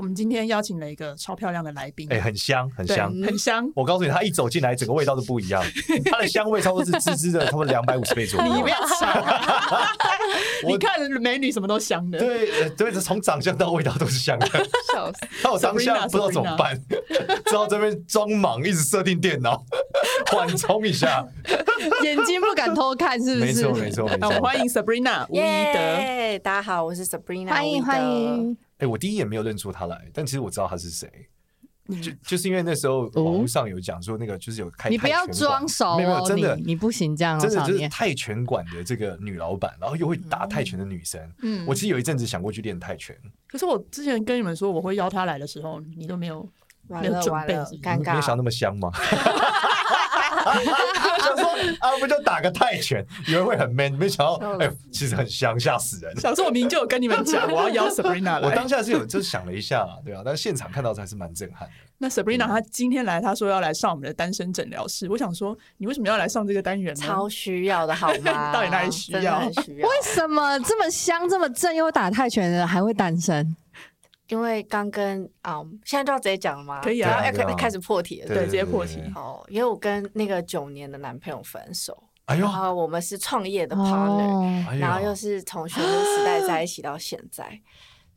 [0.00, 3.70] 我们今天邀请了一个超漂亮的来宾，哎、欸，很香，很香，很香。
[3.76, 5.62] 我告诉你，他一走进来，整个味道都不一样。
[6.10, 8.54] 他的香味差不多是滋滋的，差不多两百五十倍左右。
[8.56, 9.22] 你不要抢，
[10.66, 12.18] 你看美女什么都香的。
[12.18, 14.46] 对对，从长相到味道都是香的。
[14.94, 15.18] 笑死！
[15.42, 16.80] 他有当下不知道怎么办，
[17.44, 19.62] 只好这边装忙，一直设定电脑，
[20.32, 21.22] 缓冲一下。
[22.02, 23.44] 眼睛不敢偷看，是不是？
[23.44, 24.28] 没错，没错，没错。
[24.28, 25.40] 我们欢迎 Sabrina 吴宜
[25.74, 26.38] 德。
[26.42, 27.50] 大家好，我是 Sabrina。
[27.50, 28.69] 欢迎欢迎。
[28.80, 31.08] 哎、欸，我第一眼没有认出他来，但其实我知道他是谁，
[32.02, 41.20] 就就是因为那时候网络上有讲说那个就是有开泰拳馆，你不要装熟、哦，没有，没有真的你，你不行这样，真的就是泰拳馆的这个女老板，然后又会打泰拳的女生。
[41.42, 43.14] 嗯，我其实有一阵子想过去练泰拳，
[43.46, 46.48] 可是我之前跟你们说我会邀她来的时候，你都没有
[46.88, 48.90] 没有准备，尴尬，没想那么香吗？
[51.80, 56.16] 啊，不就打个泰拳，以为会很 man，没想到哎、欸，其实很香，吓死人。
[56.20, 58.48] 想说我明明就有跟你们讲，我要邀 Sabrina 来。
[58.48, 61.74] 我当下是有就是想了一下，对啊，但是现场看到还是蛮震撼的。
[62.02, 65.06] 那 Sabrina 她今天来，她说要来上我们的单身诊疗室。
[65.10, 67.00] 我想说，你为什么要来上这个单元呢？
[67.06, 68.52] 超需要的，好吗？
[68.54, 69.50] 到底哪里需要？
[69.62, 69.86] 需要？
[69.86, 73.54] 为什么这么香、这么正，又打泰拳的人还会单身？
[74.30, 76.80] 因为刚跟啊、嗯，现在就要直接讲了吗？
[76.82, 79.00] 可以啊，要开开始破题了，对，直接破题。
[79.14, 87.62] 哦，因为我跟那个九年的男朋友分手，哎呦，然后我们是创业的 partner，、哎、然后又是从学生时代在一起到现在，哎、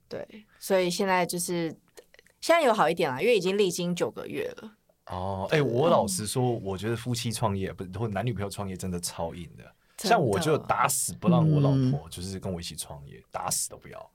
[0.08, 1.70] 对，所以现在就是
[2.40, 4.72] 现在有好一点了，因为已经历经九个月了。
[5.08, 9.64] 哦，哎、欸，我老实说，我觉得夫妻创业不是或男女朋友创业真的超硬的，
[9.98, 14.12] 像我就打死不让我老婆就是跟我一起创业，嗯、打死都不要。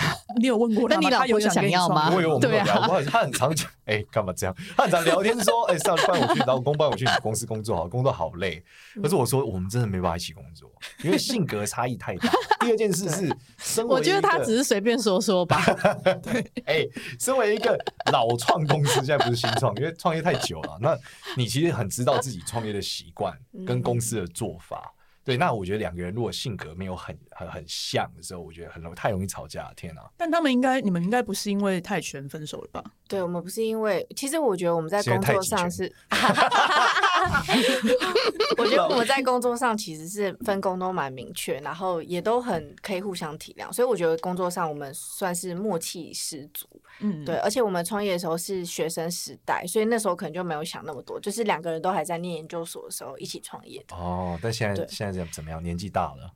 [0.40, 1.00] 你有问过他吗？
[1.02, 2.10] 那你老婆有想要吗？
[2.14, 3.02] 我有，我们有聊过。
[3.02, 4.54] 他很常讲，哎、欸，干嘛这样？
[4.76, 8.62] 他很常聊天说，哎、欸，上班我去老公，帮我去你公司工作，好，工作好累。
[9.02, 10.70] 可是我说，我们真的没办法一起工作，
[11.02, 12.30] 因为性格差异太大。
[12.60, 15.62] 第二件事是，身为我觉得他只是随便说说吧。
[16.22, 17.78] 对，哎、欸，身为一个
[18.12, 20.96] 老创公司，现在不是新创，因为创业太久了，那
[21.36, 23.36] 你其实很知道自己创业的习惯
[23.66, 24.92] 跟公司的做法。
[25.24, 29.72] 对，那我觉得两个人如果性格没有很很很像的时候，我觉得很容太容易吵架。
[29.76, 30.02] 天哪！
[30.16, 32.82] 但他们应该，你们应该不是因为泰拳分手了吧？
[33.06, 35.92] 对，我们不是因为，其实我觉得我们在工作上是。
[38.58, 46.66] 我觉得我在工作上其实是分工都蛮明确，然后也都很可以互相体谅，所以我觉得工作上我们算是默契十足。
[47.00, 53.96] 嗯，对，而且我们创业的时候是学生时代，所以那时候可能就没有想那么多，就是两个人都还在念研究所的时候一起创业的。
[53.96, 55.62] 哦，但现在现在怎怎么样？
[55.62, 56.32] 年纪大了，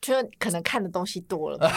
[0.00, 1.68] 就可能看的东西多了吧，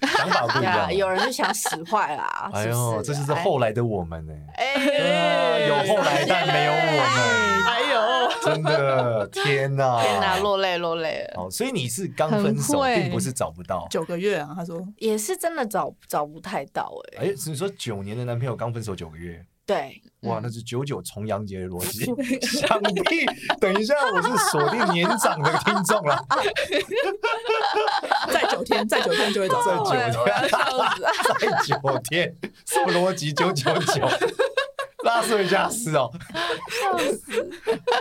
[0.00, 0.92] 想法不一样。
[0.92, 2.50] 有人就想使坏啦。
[2.54, 4.32] 哎呦，这就是后来的我们呢。
[4.54, 7.64] 哎，有后来但没有我们。
[7.64, 10.02] 哎呦，真的天哪！
[10.02, 11.24] 天哪，落泪落泪。
[11.36, 13.86] 哦，所以你是刚分手，并不是找不到。
[13.88, 17.26] 九个月啊，他说也是真的找找不太到哎。
[17.26, 19.44] 哎，你说九年的男朋友刚分手九个月？
[19.64, 22.04] 对，哇，那是九九重阳节的逻辑。
[22.46, 23.26] 想必
[23.60, 26.24] 等一下我是锁定年长的听众了。
[28.32, 29.84] 再九天，再九天就会找。
[29.84, 30.48] 再九天，
[31.40, 33.32] 再九天，什么逻辑？
[33.32, 34.08] 九九九，
[35.04, 36.08] 拉斯维加斯哦。
[36.70, 37.50] 笑死。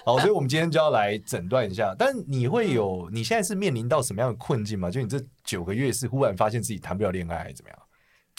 [0.05, 1.95] 好，所以我们今天就要来诊断一下。
[1.97, 4.91] 但你会有，你现在是面临到什么样的困境吗？
[4.91, 7.79] 就你这九个月是忽然发现自己谈不了恋爱，还是怎么样？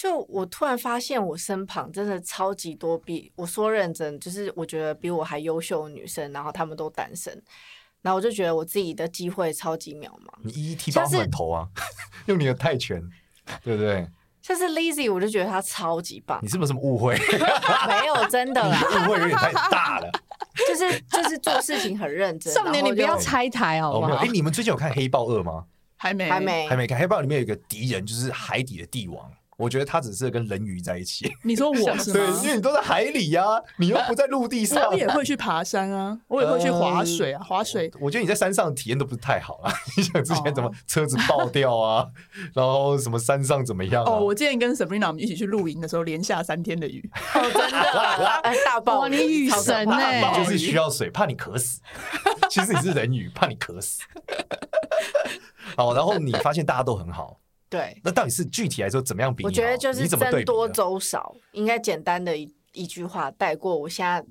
[0.02, 7.32] 就我突然发现，我身旁真的超级多比我说认真，就是我觉得比我还优秀的女生，然后她们都单身，
[8.00, 10.32] 然后我就觉得我自己的机会超级渺茫。
[10.42, 11.68] 你一一踢爆他们头啊，
[12.26, 13.00] 用你的泰拳，
[13.62, 14.04] 对不对？
[14.42, 16.40] 像是 Lizzy，我就觉得她超级棒。
[16.42, 17.14] 你是不是什么误会？
[17.86, 20.10] 没有，真的啦，误会有点太大了。
[20.66, 22.50] 就是就是做事情很认真。
[22.52, 24.16] 少年，你不要拆台好不好？
[24.16, 25.66] 哎、哦，你们最近有看《黑豹二》吗？
[25.96, 26.98] 还没，还没，还没看。
[27.00, 29.31] 《黑豹》里面有一个敌人，就是海底的帝王。
[29.56, 31.31] 我觉得他只是跟人鱼在一起。
[31.44, 32.14] 你说我是吗？
[32.14, 34.88] 对，因为你都在海里呀、啊，你又不在陆地上。
[34.90, 37.90] 我也会去爬山啊，我也会去划水啊，呃、滑水。
[38.00, 39.72] 我觉得你在山上的体验都不是太好啊。
[39.96, 42.06] 你想之前怎么车子爆掉啊？
[42.54, 44.10] 然后什么山上怎么样、啊？
[44.10, 47.08] 哦，我之前跟 Sabrina 我们一起去露营的时候，连下三天的雨。
[47.34, 50.34] 哦，真的， 大暴雨，你雨神呢、欸？
[50.34, 51.81] 就是需要水，怕你渴死。
[52.50, 54.00] 其实你是人鱼，怕你渴死。
[55.76, 57.38] 好，然后你发现大家都很好。
[57.72, 59.42] 对，那到底是具体来说怎么样比？
[59.44, 63.74] 我觉得就是僧多粥少，应该简单的一一句话带过。
[63.74, 64.22] 我现在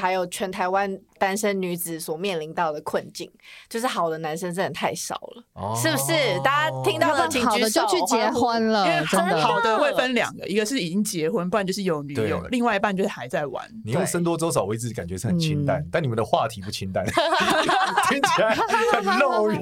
[0.00, 3.30] 还有全台湾单身女子所面临到的困境，
[3.68, 6.40] 就是好的男生真的太少了，哦是不是？
[6.42, 9.38] 大家听到了，请举手好的就去结婚了因为，真的。
[9.42, 13.70] 好的会分两个，一个是已经结婚，不然就是有女友了，另外一半就是还在玩。
[13.84, 17.04] 你用僧多粥少，我一直感觉是很清淡，但你们的话题不清淡，
[18.08, 19.60] 听起来很肉欲。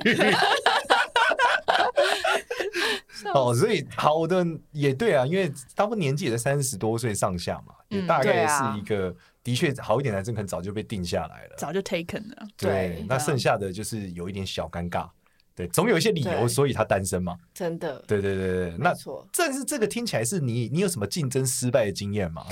[3.35, 12.47] 哦，所以好的也对啊，因为大部分年纪也在三十多岁上下嘛，也大概是一个的确好一点的男生，可能早就被定下来了，早就 taken 了。
[12.57, 15.09] 对，那剩下的就是有一点小尴尬，
[15.55, 17.37] 对，总有一些理由，所以他单身嘛。
[17.53, 19.27] 真的，对对对对，那错。
[19.33, 22.45] 这是这个听起来是你你有什么竞争失败的经验吗？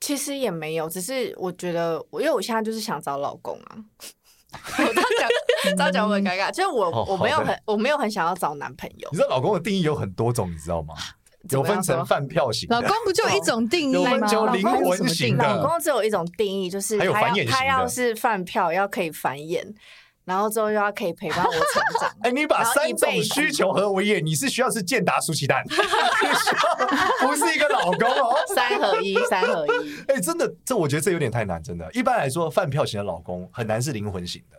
[0.00, 3.76] 其实也没有，只是我觉得我因为我现在就是想找老公啊。
[4.52, 5.28] 我这样讲，
[5.76, 6.50] 这样讲我很尴尬。
[6.50, 9.08] 其实我、哦、我没有很我没有很想要找男朋友。
[9.12, 10.94] 你知道老公的定义有很多种，你知道吗？
[11.48, 14.10] 有分成饭票型，老公不就一种定义吗？
[14.10, 15.42] 有分成灵魂型的。
[15.42, 19.64] 老公只有一种定义，就是他要他要是饭票，要可以繁衍，
[20.26, 22.10] 然后之后又要可以陪伴我成长。
[22.20, 25.64] 哎、欸，你把三种需求合为一，你是需要是健达舒淇蛋，
[27.20, 28.36] 不是一个老公哦。
[28.54, 29.94] 三合一，三合一。
[30.08, 31.90] 哎、欸，真的，这我觉得这有点太难，真的。
[31.94, 34.58] 一般来说，饭票型的老公很难是灵魂型的，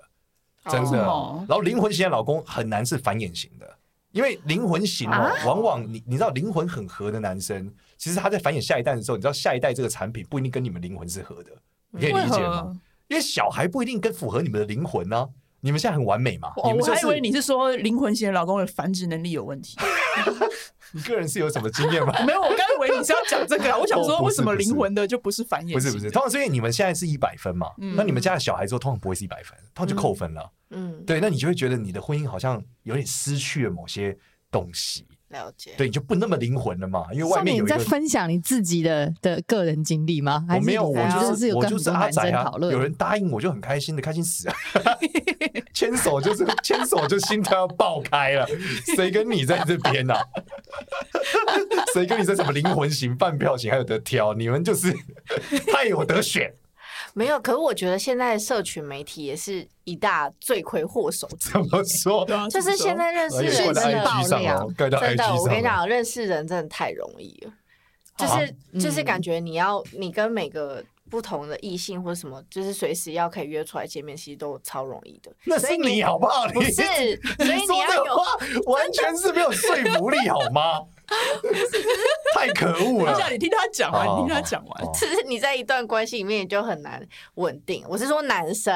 [0.70, 1.06] 真的。
[1.06, 3.78] 哦、然后灵魂型的老公很难是繁衍型的。
[4.12, 11.52] 因为灵魂型哦，啊、往往你你知道灵魂很合的男生，其实他在繁衍下一代的时候，你知道下一代这个产品不一定跟你们灵魂是合的，
[11.92, 12.78] 你可以理解吗？
[13.08, 15.30] 因为小孩不一定跟符合你们的灵魂呢、啊。
[15.62, 16.52] 你们现在很完美嘛？
[16.58, 19.78] 哦、就是、我还以为你是说灵魂型的老公的繁殖能力有问题。
[20.94, 22.14] 你个人是有什么经验吗？
[22.28, 25.74] 没有，我刚以为你是要讲这个， 我想说为什么灵魂的就不是繁衍？
[25.74, 30.52] 不是不是，通常是因为你们现在是一百分嘛，嗯、那你们家的小孩之后通常不会是一百分，通常就扣分了。
[30.72, 34.18] 嗯，对，那你就会觉得你的婚姻好像有点失去了某些
[34.50, 35.08] 东西。
[35.32, 40.46] 了解，对，就不那么灵魂了嘛，因为外面有你在分享你自己的的个人经历吗？
[40.50, 44.56] 我没有，我就是有我就是阿仔啊，有人答应我就很开心的，开心死啊！
[45.74, 48.48] 牵手就是牵手，就心跳要爆开了。
[48.96, 50.22] 谁跟你在这边呢、啊？
[51.94, 54.34] 谁跟你在什么灵魂型、饭票型还有得挑？
[54.34, 54.94] 你们就是
[55.72, 56.54] 太有得选。
[57.14, 61.28] 没有，可是我觉得现在社群媒体也是一大罪魁祸首。
[61.40, 62.26] 怎么说？
[62.50, 67.54] 就是现在认识人真的爆料，真的，我跟你讲，认识人真的太容易了。
[68.18, 68.48] 就是、啊、
[68.80, 75.32] 就是感觉你要你跟每个不同的异性或者什么，就是随时要可以约出来见面，其实都超容易的。
[75.44, 76.48] 那是你好不好？
[76.48, 80.82] 不是，所以你要有话完全是没有说服力，好吗？
[82.34, 83.12] 太可恶了！
[83.12, 87.84] 等一下你听他讲完，你听他讲完，其实你在一段关系里面就很难稳定。
[87.86, 88.74] 我是说男生，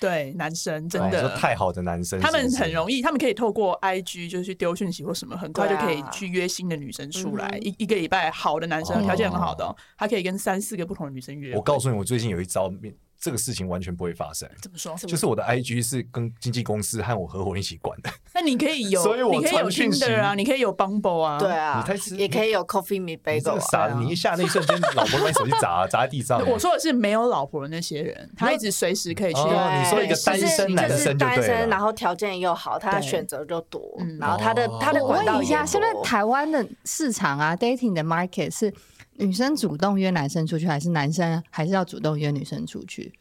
[0.00, 7.58] 对男生真的太好的男生，他们很容易，他们可以透过 IG 就是去丢讯息或什么，很快就可以去约新的女生出来。
[7.60, 11.54] 一一个礼拜好的男生，条件很好的，他可以跟三四个不同的女生约。
[11.54, 12.72] 我告诉你，我最近有一招。
[13.18, 14.48] 这个事情完全不会发生。
[14.60, 14.94] 怎么说？
[14.98, 18.10] 就是我的 IG 是跟经纪公司和我合伙人一起管的。
[18.34, 26.46] 那你可以有， 所以我传讯息啊，你可以有 Bumble 啊，对啊，你也可以有 Coffee Me Bagel 傻，你一下那一瞬间，老婆把你手机砸 砸在地上。
[26.46, 29.40] 我说的是没有老婆的那些人，他一直随时可以去。
[29.40, 33.80] 你说一个单身男生就对，单身，然后条件又好，他的选择就多，
[34.20, 38.72] 然后他的他的管道一下，现在台湾的市场啊，dating 的 market 是
[39.18, 43.12] 女生主动约男生出去，还是男生还是要主动约女生出去？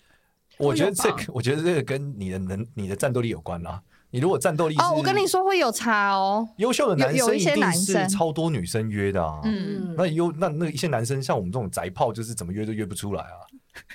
[0.58, 3.82] 我觉得这个，我觉得这个跟你的能、你的战斗力有关啦。
[4.12, 6.48] 你如果战斗力哦，我跟你说会有差哦。
[6.56, 9.42] 优秀的男生一定是超多女生约的啊。
[9.44, 13.44] 嗯，那优那那一些男生像我们这种宅炮，就是怎么约都约不出来啊，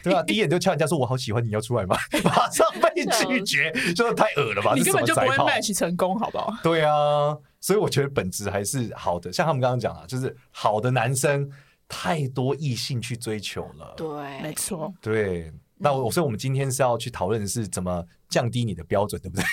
[0.03, 0.23] 对吧？
[0.23, 1.97] 第一眼就敲人家说我好喜欢你，要出来吗？
[2.23, 4.75] 马上被 拒绝，真的太恶了吧？
[4.77, 6.53] 你根本就不会 match 成功，好不好？
[6.63, 9.33] 对啊，所以我觉得本质还是好的。
[9.33, 11.49] 像他们刚刚讲啊，就是好的男生
[11.91, 13.93] 太多异性去追求了。
[13.97, 14.07] 对，
[14.41, 15.53] 没错，对。
[15.83, 19.45] 那我所以，我们今天是要去讨论的是怎么降低你的标准，对不对？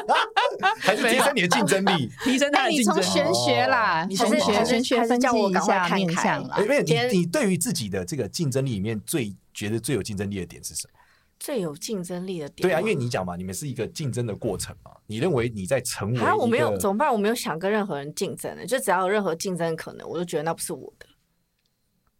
[0.80, 2.10] 还是提升你的竞争力？
[2.24, 2.98] 提升他的竞争力。
[2.98, 6.56] 你从玄学啦，你从玄玄学分析一下面向啦。
[6.62, 10.98] 因为你你对于自己的这个竞争力里面最觉得最有竞争力的点是什么？
[11.38, 12.66] 最有竞争力的点？
[12.66, 14.92] 对啊，因为你讲嘛，你们是一个竞争的过程嘛。
[15.06, 16.20] 你认为你在成为？
[16.20, 17.12] 啊，我没有怎么办？
[17.12, 21.06] 我没有想跟任何人竞争的，就只要有任何竞争可能，我就觉得那不是我的。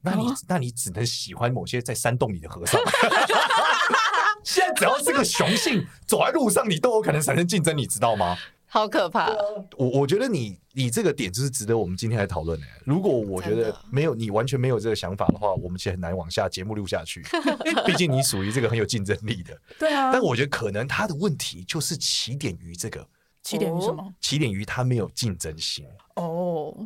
[0.03, 2.81] 那你那你只能喜欢某些在山洞里的和尚。
[4.43, 8.37] 现在只要是个雄性，走在路上你都有可能产生竞争，你知道吗？
[8.73, 9.29] 好可怕！
[9.77, 12.67] 我我觉得你你这个点就是值得我们今天来讨论的。
[12.85, 17.21] 如果我觉得没有你完全没有这个想法的话，我们其实很难往下节目录下去。
[17.85, 19.61] 毕竟你属于这个很有竞争力的。
[19.77, 20.13] 对啊。
[20.13, 23.05] 但我觉得可能他的问题就是起点于这个。
[23.43, 24.15] 起点于什么？
[24.21, 25.85] 起点于他没有竞争心。
[26.15, 26.30] 哦，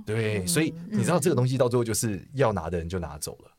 [0.07, 3.51] 对，所以你知道这个东西到最后就是要拿的人就拿走了，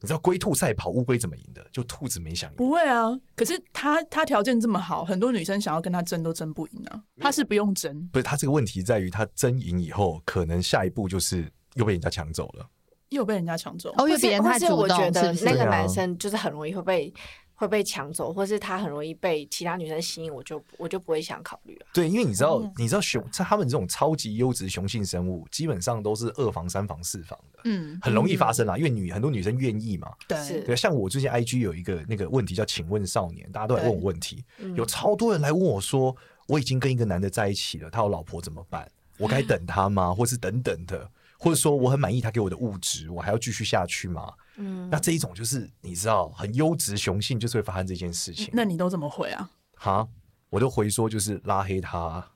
[0.00, 1.66] 你知道龟兔赛跑乌龟怎么赢的？
[1.72, 2.56] 就兔子没想赢。
[2.56, 7.02] 不会啊，可是他他条件这么好，很多女生想要跟他争都争不赢啊。
[7.18, 12.66] 他是不用争，不是他这个问题在于他争赢以后，可能下一步就是又被人家抢走了，
[13.08, 13.92] 又被人家抢走。
[13.96, 17.12] 哦，因为别人太主动，我觉得那个啊男生就是很容易会被。
[17.58, 21.86] 会被抢走，或是他很容易被其他女生吸引，我就我就不会想考虑了。
[21.92, 28.78] 对，因为你知道，嗯、你知道雄，他们这种超级优质雄性生物，基本上都是二房、三房、四房的，嗯，很容易发生啦。
[28.78, 30.76] 因为女很多女生愿意嘛，对对。
[30.76, 34.44] 像我最近 IG 有一个那个问题叫“请问少年”，大家都来问我问题，
[34.76, 38.88] 有超多人来问我说，我已经跟一个男的在一起了，他有老婆怎么办？
[39.18, 40.14] 我该等他吗？
[40.14, 44.32] 或是等等的，或者说我很满意他给我的物质，我还要继续下去吗？
[44.60, 48.50] 嗯，那这一种就是你知道，很优质雄性就是会发生这件事情。
[48.52, 49.50] 那你都怎么回啊？
[49.76, 50.08] 哈，
[50.50, 52.28] 我都回说就是拉黑他，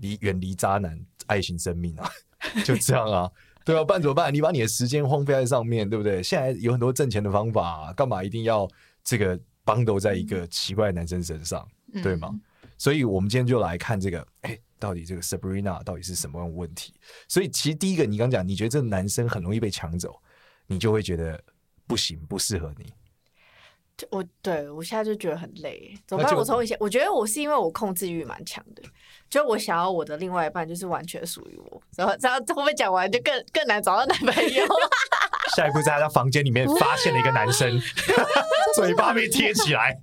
[0.00, 2.10] 离远离渣男，爱情生命啊，
[2.64, 3.30] 就这样啊，
[3.62, 4.32] 对啊，办怎么办？
[4.32, 6.22] 你把你的时间荒废在上面对不对？
[6.22, 8.66] 现在有很多挣钱的方法，干嘛一定要
[9.04, 12.30] 这个 bundle 在一个奇怪的男生身上，嗯、对吗？
[12.78, 16.94] 所以我们今天就来看这个，哎、欸，到底这个 Sabrina 到底是什么问题？
[17.28, 20.18] 所以其实第一个，你刚讲，你觉得这个男生很容易被抢走，
[20.66, 21.38] 你就会觉得。
[21.86, 22.92] 不行，不适合你。
[24.10, 26.36] 我对我现在就觉得很累，怎么办？
[26.36, 28.82] 我从以前，我觉得我是因为我控制欲蛮强的，
[29.30, 31.82] 就我想要我的另外一半就是完全属于我。
[31.96, 34.66] 然后然后，后面讲完就更更难找到男朋友。
[35.56, 37.80] 下一步在他房间里面发现了一个男生
[38.76, 39.96] 嘴巴被贴起来。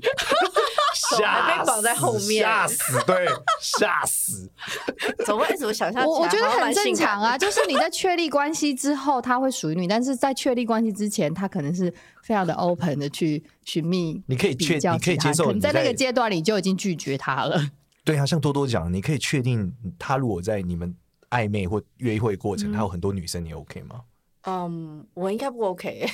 [1.18, 3.04] 吓被绑在后面，吓死！
[3.06, 3.28] 对，
[3.62, 4.52] 吓死！
[5.26, 5.56] 怎么会？
[5.58, 6.06] 怎么想象？
[6.06, 11.94] 我我觉得很正常啊， 就是你在确立关系之后，他会属于你；但是在确立关系之前，他可能是
[12.24, 14.22] 非常的 open 的去寻觅。
[14.28, 15.46] 你可以确，你可以接受。
[15.46, 17.70] 可能在那个阶段你就已经拒绝他了。
[18.04, 20.94] 对啊，像多多讲，你可以确定他如果在你们
[21.30, 24.02] 暧昧或约会过程，他有很多女生，你 OK 吗？
[24.46, 26.06] 嗯，我应该不 OK。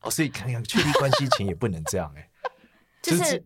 [0.00, 2.30] 哦，所以看看确立关系前也不能这样哎，
[3.02, 3.44] 就是。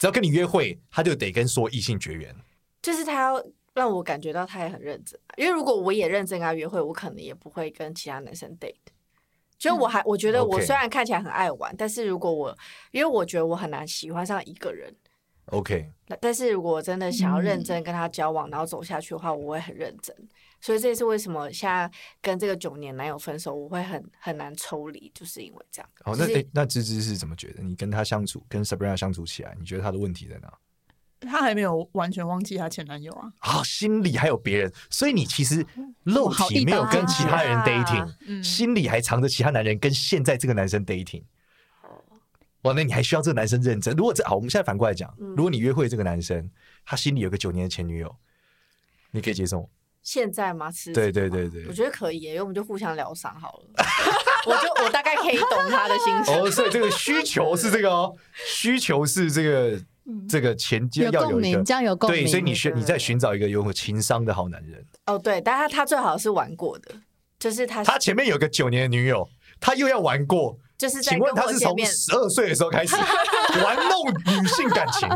[0.00, 2.34] 只要跟你约会，他就得跟说异性绝缘。
[2.82, 8.74] 就是他要让我感觉到他也很认真，因为如果我也认真跟他约会，我可能也不会跟其他男生 date。
[9.58, 12.56] 就我还我觉得我虽然看起来很爱玩.但是如果我
[12.92, 14.92] 因为我觉得我很难喜欢上一个人。
[15.50, 15.90] OK。
[16.20, 20.14] 但是如果我真的想要认真跟他交往，嗯、然后走下去的话，我会很认真。
[20.60, 21.90] 所以这也是为什么现在
[22.20, 25.88] 跟这个九年男友分手，我会很很难抽离，就是因为这样。
[26.04, 27.62] 哦，那诶，那芝芝是怎么觉得？
[27.62, 30.52] 你跟他相处，跟 Sabrina 相处起来，你觉得他的问题在哪？
[31.20, 33.32] 他还没有完全忘记他前男友啊。
[33.38, 35.64] 啊、哦，心里还有别人，所以你其实
[36.02, 41.22] 肉体没有跟其他人 dating，、心里还藏着其他男人跟现在这个男生 dating。
[42.62, 43.94] 哇，那你还需要这个男生认真？
[43.96, 46.50] 如果这好，我们现在反过来讲，如果你约会这个男生，
[46.84, 48.14] 他心里有个九年的前女友，
[49.12, 49.68] 你可以接受吗？
[50.02, 50.70] 现在吗？
[50.70, 53.84] 是，对对对对，我觉得可以，因为我们就互相疗伤好了。
[54.46, 56.34] 我就我大概可以懂他的心情。
[56.40, 59.78] 哦，所以这个需求是这个哦，需求是这个
[60.26, 62.24] 这个前阶要有一个，这样有共鸣。
[62.24, 64.82] 对，所以你寻你在寻找一个有情商的好男人。
[65.04, 66.94] 哦，对，但他他最好是玩过的，
[67.38, 69.28] 就是他他前面有个九年的女友，
[69.60, 72.96] 他又要玩过，就是请问他是从十二岁的时候开始
[73.62, 75.06] 玩弄女性感情？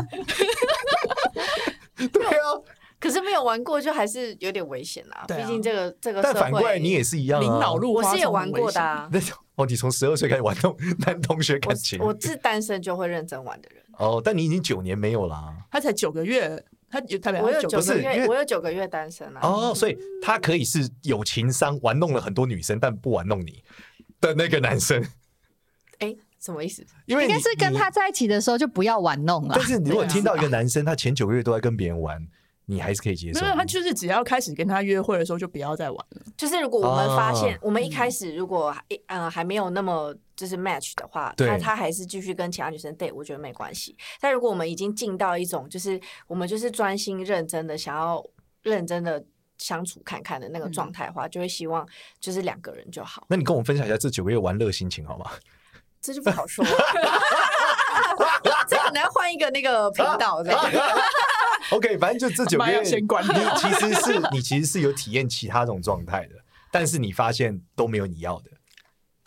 [2.13, 2.61] 对啊。
[2.97, 5.25] 可是没有玩过，就还是有点危险啊！
[5.27, 7.71] 毕竟这个这个，但反过来你也是一样啊。
[7.73, 9.07] 我是也玩过的啊。
[9.11, 9.19] 那
[9.55, 11.99] 哦，你从十二岁开始玩弄男同学感情？
[11.99, 13.83] 我是单身就会认真玩的人。
[13.97, 15.53] 哦，但你已经九年没有啦。
[15.69, 19.39] 他才九个月，他他我有九个月，我有九个月单身啊。
[19.43, 23.63] 哦，所以他可以是有情商，玩弄了很多女生，但不玩弄你
[24.19, 25.05] 的那个男生。
[25.99, 26.85] 哎，什么意思？
[27.05, 29.55] 因为应该是跟他在一起的时候就不要玩弄了。
[29.57, 32.27] 但是你如果听到一个男生，他前九个月都在跟别人玩。
[32.67, 36.21] 你还是可以接受，没有，他就是只要开始跟他约会的时候，就不要再玩了。
[36.35, 38.75] 就是如果我们发现，我们一开始如果
[39.05, 43.95] 嗯还没有那么就是 match 的话，他他还是继续跟其他女生 date，我觉得没关系。
[44.19, 48.25] 但如果我们已经进到一种就是我们就是专心认真的想要
[48.63, 49.23] 认真的
[49.59, 51.87] 相处看看的那个状态的话，就会希望
[52.19, 53.27] 就是两个人就好。
[53.29, 55.29] 那你跟我们分享一下这九个月玩乐心情好吗？
[56.05, 56.63] 这就不好说，
[58.67, 60.61] 这可能要换一个那个频道这样。
[61.71, 66.35] OK，反正就这九个月，你其先实是你其实是有体验其他种状态的，
[66.71, 68.51] 但是你发现都没有你要的。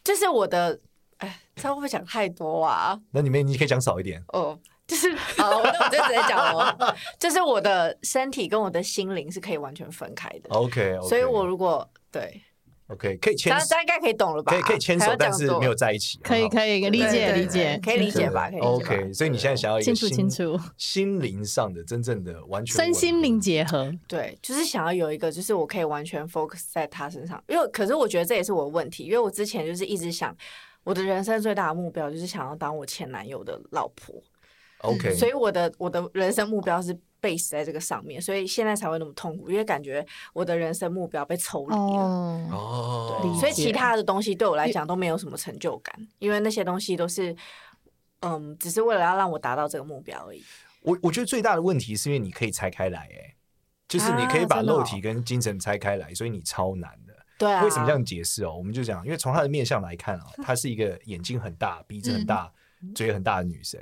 [0.05, 0.79] 就是我的，
[1.17, 2.97] 哎，他会不会讲太多啊？
[3.11, 4.57] 那你们你可以讲少一点哦。
[4.87, 6.97] 就是 好，那我就直接讲哦。
[7.19, 10.49] 就是我的身体跟我的心灵是可以完全分开的。
[10.51, 11.09] OK，, okay.
[11.09, 12.41] 所以我如果对。
[12.89, 14.51] OK，可以牵手，大家应该可以懂了吧？
[14.51, 16.19] 可以可以牵手，但是没有在一起。
[16.23, 18.51] 可以可以理解理解，可以理解吧？
[18.51, 18.61] 可以。
[18.61, 23.93] OK，所以你现在想要一个清楚清楚心灵上的真正的完全身心灵结合。
[24.09, 27.43] 对，就是想要有一个，就是我可以完全 focus 在他身上。
[27.47, 30.35] 因为可是我觉得这也是我的问题，因为我之前就是一直想，
[30.83, 34.15] 我的人生最大的目标就是想要当我前男友的老婆。
[34.79, 41.77] OK，所以我的我的人生目标是 base 在这个上面，所以现在才会那么痛苦，因为感觉我的人生目标被抽离了。
[41.77, 47.35] 哦，对所以其他的东西对我来讲都没有什么成就感，因为那些东西都是，
[48.21, 50.43] 嗯，只是为了要让我达到这个目标而已。
[50.83, 53.35] 我我觉得最大的问题是因为你可以拆开来，哎，
[53.89, 57.15] 就是你可以把肉体跟精神拆开来，所以你超难的。
[57.39, 58.55] 对啊，为什么这样解释哦？
[58.57, 62.53] 我们就讲，因为从她的面相来看啊，她是一个眼睛很大、鼻子很大、
[62.95, 63.81] 嘴很大的女生。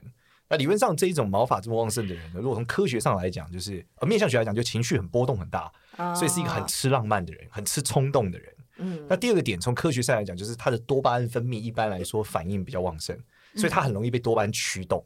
[0.48, 5.72] 那理论上这一种毛发这么旺盛的人呢，如果从科学上来讲，就是呃面相学来讲，就情绪很波动很大，
[6.14, 8.52] 所以是一个很吃浪漫的人，很吃冲动的人。
[8.78, 13.18] 嗯那第二个点，从科学上来讲，就是他的多巴胺分泌一般来说反应比较旺盛，
[13.54, 15.04] 所以他很容易被多巴胺驱动。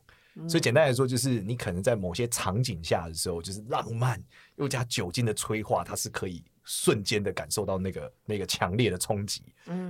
[0.48, 4.22] 所以简单来说，就是你可能在某些场景下的时候，就是浪漫
[4.56, 9.42] 又加酒精的催化，他是可以瞬间的感受到那个那个强烈的冲击，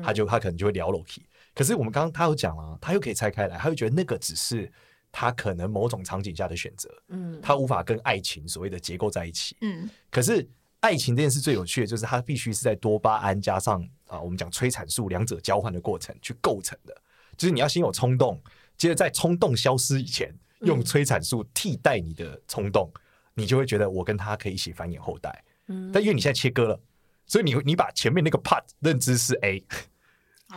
[0.02, 1.22] 他就他可能就会聊楼梯。
[1.54, 4.70] 可是我们刚刚他有讲了，他又可以拆开来，他又觉得那个只是
[5.12, 9.56] 他可能某种场景下的选择，嗯他无法跟爱情所谓的结构在一起。
[9.60, 10.48] 嗯，可是
[10.80, 16.96] 爱情这件事最有趣的就是它必须是在多巴胺加上啊，我们讲催产素两者交换的过程去构成的。
[17.36, 18.40] 就是你要先有冲动，
[18.76, 22.90] 接着在冲动消失以前，用催产素替代你的冲动，
[23.34, 25.44] 你就会觉得我跟他可以一起繁衍后代。
[25.68, 26.80] 嗯但因为你现在切割了，
[27.26, 29.64] 所以你你把前面那个 part 认知是 A。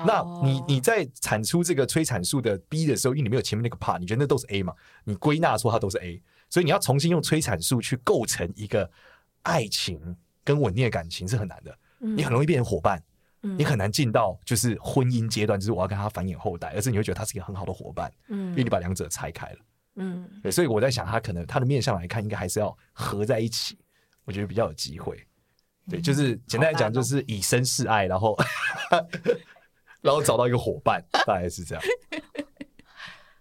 [0.05, 4.73] 那你你在产出这个催产素的 B 的时候，因为你没有前面那个 part，你觉得那都是 A 嘛？
[5.03, 8.89] 你归纳说它都是 A，所以你要重新用催产素去构成一个
[9.43, 11.77] 爱情跟稳定的感情是很难的。
[11.99, 13.01] 你很容易变成伙伴，
[13.41, 19.57] 你很难进到就是婚姻阶段，就是我要跟他繁衍后代，而是你会觉得他是一个很好的伙伴，因为你把两者拆开了。
[19.95, 23.77] 嗯对，所以我在想，他可能他的面相来看，应该还是要合在一起，
[24.25, 25.23] 我觉得比较有机会。
[25.87, 28.35] 对，就是简单来讲，就是以身试爱，然后
[30.03, 31.83] 然后找到一个伙伴， 大概是这样。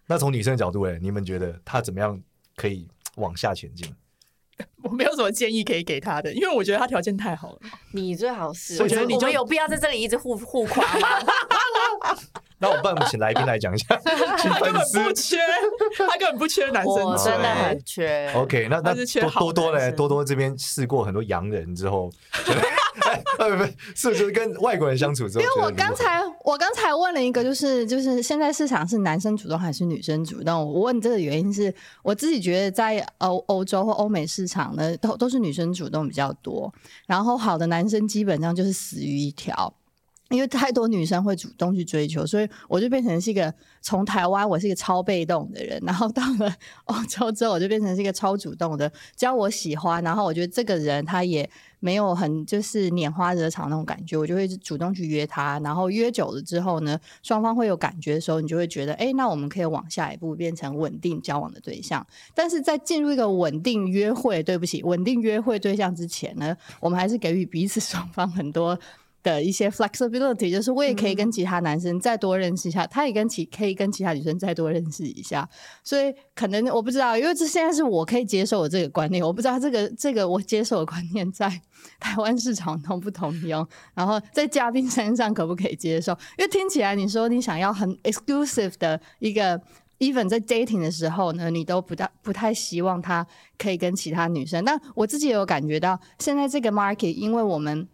[0.06, 2.18] 那从女生的角度，哎，你们觉得她怎么样
[2.56, 3.94] 可以往下前进？
[4.82, 7.58] 我没有什么建议可以给他的，因为我觉得他条件太好了。
[7.92, 11.08] 你最好是，我觉得你就们有必要在这里一直互互夸吗？
[12.62, 13.98] 那我们请来宾来讲一下，
[14.40, 15.36] 请他根粉丝本不缺，
[15.98, 18.32] 他根本不缺男生真的很缺。
[18.34, 22.10] OK，那那多多多嘞，多多这边试过很多洋人之后，
[23.96, 25.40] 是不是跟外国人相处之后？
[25.42, 30.56] 因为我刚才我刚才问了一个，就是就是现在市场是男生主动还是女生主动？
[30.64, 36.72] 我问这个原因是我自己觉得在欧欧洲或欧美市场呢，都都是女生主动比较多，
[37.06, 39.74] 然后好的男生基本上就是死鱼一条。
[40.32, 46.52] 因为太多女生会主动去追求，所以我就变成是一个从台湾我是一个超被动的人，然后到了
[46.86, 48.90] 欧洲之后，我就变成是一个超主动的。
[49.14, 51.48] 只要我喜欢，然后我觉得这个人他也
[51.80, 55.58] 没有很就是拈花惹草那种感觉，我就会主动去约他。
[55.60, 62.06] 然后约久了之后呢，双方会有感觉的时候，你就会觉得，哎，那我们可以往下一步变成稳定交往的对象。
[62.34, 68.78] 但是在进入一个稳定约会，对不起，稳定约会对象之前呢，我们还是给予彼此双方很多。
[69.22, 75.48] 的一些 flexibility，就是我也可以跟其他男生再多认识一下，他也跟其可以跟其他女生再多认识一下，
[75.84, 81.48] 所以可能我不知道，因为这现在是我可以接受的这个观念，我不知道这个这个我接受的观念在
[82.00, 86.12] 台湾市场同不通用，然后在嘉宾身上可不可以接受？
[86.36, 89.60] 因为听起来你说你想要很 exclusive 的一个
[90.00, 93.24] ，even 在 dating 的时候呢，你都不大不太希望他
[93.56, 97.86] 可以跟其他女生，但我自己也有感觉到现在这个 market，因为我们。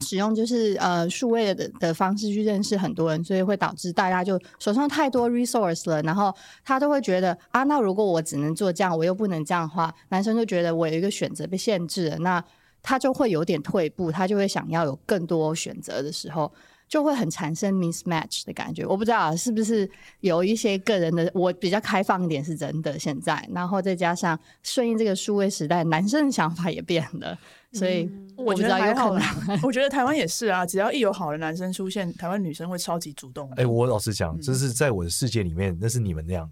[0.00, 6.34] 使用就是呃数位的的方式去认识很多人，所以会导致大家就手上太多 resource 了，然后
[6.64, 12.42] 他都会觉得啊，那如果我只能做这样，我又不能这样的话，男生就觉得我有一个选择被限制了，那
[12.82, 16.50] 他就会有点退步，他就会想要有更多选择的时候，
[16.88, 18.86] 就会很产生 mismatch 的感觉。
[18.86, 19.88] 我不知道是不是
[20.20, 27.38] 有一些个人的，我比较开放一点是真的现在，然后再加上顺应这个数位时代，男生的想法也变了。
[27.72, 29.22] 所以我不知道有可能，
[29.62, 33.48] 我觉得台湾也是啊，只要一有好的男生出现，台湾女生会超级主动。
[33.56, 36.50] 哎，我老实讲，这是在我的世界里面，那是你们那样，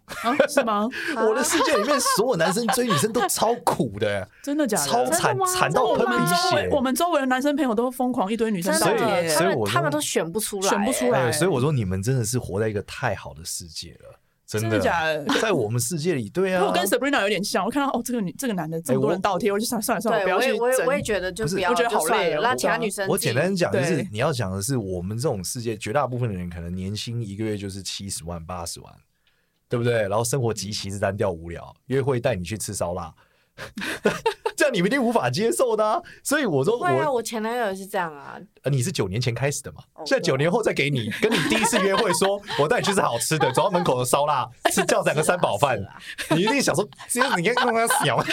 [0.48, 0.88] 是吗？
[1.16, 4.87] 我的世界里面，所有男生追女生都超苦的，真的假的？
[4.87, 6.68] 超惨，惨到喷鼻血。
[6.70, 11.33] 我们周围的男生朋友都疯狂一堆女生，所以，所以我他们都选不出来，选不出来。
[11.33, 14.20] 所以我说，你们真的是活在一个太好的世界了。
[14.48, 15.26] 真的，真的假的？
[15.42, 17.62] 在我们世界里，对啊， 我跟 Sabrina 有点像。
[17.62, 20.58] 我看到哦，这个女，这个男的这么多人倒贴，我就想算了算了，不要去争。
[20.58, 23.06] 我也我也觉得，就是我觉得好累，那其他女生。
[23.08, 28.90] 我简单讲，就是你要讲的是，我们这种世界绝大部分的人，可能年薪一个月就是七十万、八十万，
[29.68, 30.00] 对不对？
[30.08, 33.14] 然后生活极其是单调无聊，约会带你去吃烧腊，
[34.02, 34.11] 这
[34.68, 36.00] 样你们一定无法接受的啊。
[36.22, 38.38] 所以我说我，对啊，我前男友也是这样啊。
[38.62, 39.78] 呃，你是九年前开始的嘛？
[40.04, 45.78] 现在九年后再给你，跟你第一次约会说， 我带你去吃好吃的，走到门口的烧腊， 吃叫两个三宝饭，
[46.31, 48.22] 你一定想说，其实你应该让他小。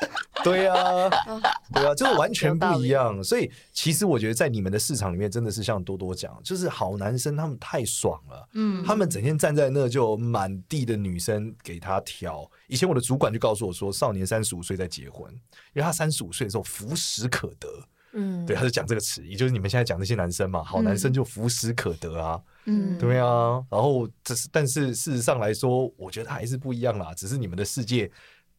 [0.44, 1.10] 对啊，
[1.74, 3.22] 对啊，就是完全不一样。
[3.22, 12.48] 所以其实我觉得在你们的市场里面，真的是像多多讲，就是好男生他们太爽了，嗯，他们整天站在那就满地的女生给他挑。
[12.68, 17.68] 以前我的主管就告诉我说，少年三十五岁再结婚，因为他三十五岁的时候福时可得，
[18.12, 23.60] 嗯，对，他就讲这个词，也就是你们现在讲那些男生嘛，好男生就福时可得啊，嗯，对啊。
[23.68, 28.08] 然后这是，但是事实上来说，我觉得还是不一样啦，只是你们的世界。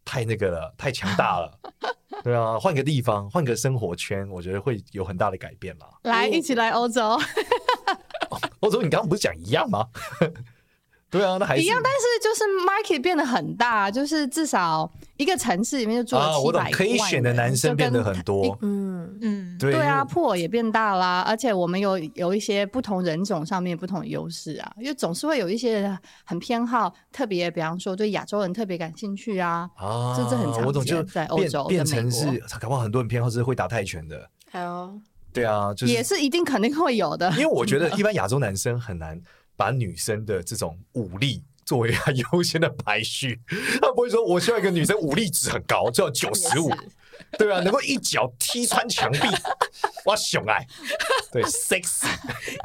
[0.10, 1.60] 太那个了，太强大了，
[2.26, 5.86] 对啊，换个地方，换个生活圈，我觉得会有很大的改变嘛。
[6.02, 7.16] 来，一起来欧洲。
[8.62, 9.86] 欧洲，你刚刚不是讲一样吗？
[11.10, 18.90] 对啊，那还是一样，但是就是 market 变得很大，就是至少一个城市里面就住了七百万，可以选的男生变得很多，嗯。
[19.22, 32.26] 嗯，对啊，破也变大啦，而且我们有有一些不同人种上面不同的优势啊，因为总是会有一些人很偏好特别，比方说对亚洲人特别感兴趣啊，啊，这这很常见，在欧洲变成是，
[32.62, 34.94] 搞不好很多人偏好是会打泰拳的，还有，
[35.34, 39.20] 对啊，就是也是一定肯定会有的，因为我觉得一般亚洲男生很难。
[39.60, 43.42] 把女生的这种武力作为他 优先的排序，
[43.82, 46.74] 他不会说我希望一个女生武力值很高，就要九十五，
[47.38, 49.20] 对啊，能够一脚踢穿墙壁，
[50.06, 50.66] 哇，熊爱，
[51.30, 52.08] 对， sexy，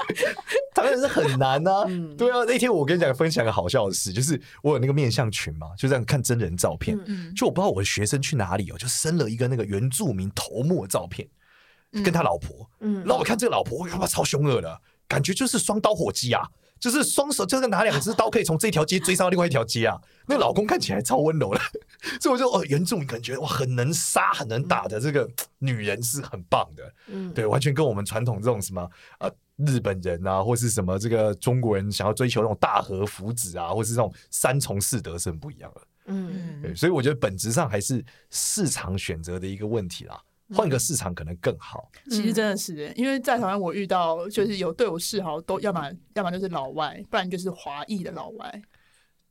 [0.72, 1.84] 当然是很难呐、啊，
[2.16, 2.44] 对啊。
[2.46, 6.96] 那天我跟你讲分享个好笑的事，就是我有那个面相群嘛，就这样看真人照片，
[7.34, 11.28] 就我不知道我的学生去哪里哦，就生了一个那个原住民头目的照片，
[12.04, 16.48] 跟他老婆，嗯，那我看这个老婆，哇，超凶恶的，感觉就是双刀火鸡啊。
[16.80, 19.98] 就是双手，就是拿两只刀可以从这条街追上到另外一条街啊！
[20.26, 21.60] 那老公看起来超温柔的，
[22.20, 25.26] 所以我就哦，原著你感觉哇，很能杀、很能打的这个
[25.58, 28.82] 女人是很棒的，嗯，对，完全跟我们传统这种什么
[29.18, 40.20] 啊日本人啊，或是什么这个中国人想要追求那种大和福祉啊，或是这种三从四德是很不一样的，嗯，对，所以我觉得本质上还是市场选择的一个问题啦。
[40.54, 41.90] 换个市场可能更好。
[42.10, 48.62] 其实真的是，因为在台湾我遇到就是有对我示好，都要么要么就是老外，不然就是华裔的老外。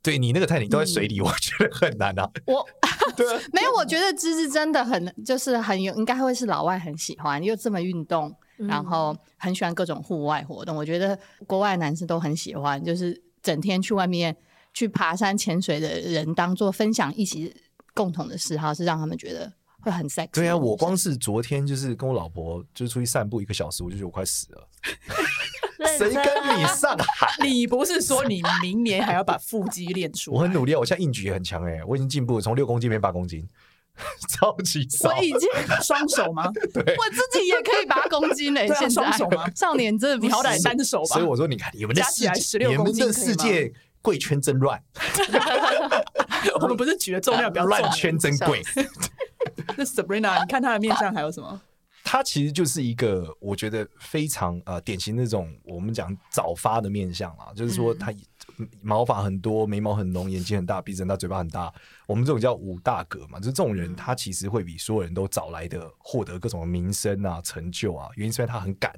[0.02, 2.30] 对你那个太你都在水里，我觉得很难啊。
[2.46, 2.68] 我
[3.16, 10.76] 对，没有，我觉得芝芝真的很就是很有，应该会是老外很喜欢，又这么运动，然后很喜欢各种户外活动。
[10.76, 14.36] 我觉得国外男生都很喜欢，就是整天去外面
[14.74, 17.56] 去爬山、潜水的人，当做分享一起
[17.94, 19.54] 共同的嗜好，是让他们觉得。
[19.84, 20.30] 会很 sexy。
[20.32, 24.67] 对啊，我光是昨天就是跟我老婆就是出去散步一个小时，我就觉得我快死了。
[25.98, 26.24] 谁跟
[26.58, 27.28] 你上海？
[27.43, 30.38] 你不是说你明年还要把腹肌练出来？
[30.38, 33.46] 我很努力啊，我现在硬举也很强哎，我已经进步了，从六公斤变八公斤，
[34.30, 35.10] 超级少。
[35.10, 35.41] 我已经
[35.82, 36.50] 双手吗？
[36.74, 38.65] 对，我自己也可以八公斤嘞。
[38.67, 39.46] 现在双手吗？
[39.56, 41.15] 少年真的，你好歹单手吧。
[41.15, 44.82] 所以我说，你看你们的世界，你们的世界贵圈真乱。
[46.62, 48.63] 我们不是举的重量比较乱圈真贵。
[49.78, 51.62] 那 Sabrina，你看她的面相还有什么？
[52.06, 58.14] 她其实就是一个我觉得非常呃典型那种我们讲早发的面相啊，就是说她
[58.82, 61.74] 毛发很多，眉毛很浓，眼睛很大，鼻子很大，嘴巴很大。
[62.06, 68.10] 我们这种叫五大格嘛，就是这种人，他其实会比所有人都早来的获得各种名声啊、成就啊。
[68.16, 68.94] 原因是因为他很敢、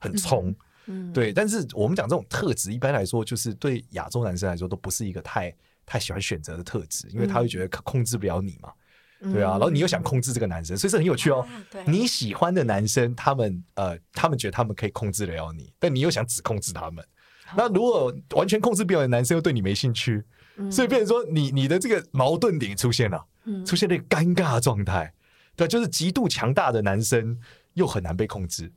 [0.00, 0.52] 很冲，
[0.86, 1.32] 嗯，对。
[1.32, 5.54] 但是我们讲这种特质，一般来说就是对亚洲男生来说都不是一个太
[5.86, 8.72] 太喜欢选择的特质，因为他会觉得控制不了你嘛。
[9.20, 11.46] 对啊，然后你又想控制这个男生，所以这很有趣哦。
[11.86, 17.04] 你喜欢的男生，他们呃，他们觉得他们可以控制得了你，但你又想只控制他们。
[17.56, 20.22] 那如果完全控制不了的男生又对你没兴趣，
[20.70, 23.24] 所以变成说你你的这个矛盾点出现了，
[23.66, 25.12] 出现了一个尴尬状态。
[25.56, 27.36] 对，就是极度强大的男生
[27.74, 28.70] 又很难被控制，